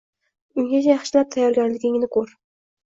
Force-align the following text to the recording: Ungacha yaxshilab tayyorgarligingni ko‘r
Ungacha 0.61 0.91
yaxshilab 0.95 1.31
tayyorgarligingni 1.37 2.13
ko‘r 2.19 2.35